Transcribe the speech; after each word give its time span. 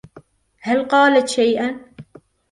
هل 0.59 0.85
قالت 0.87 1.25
شيئا؟ 1.27 1.79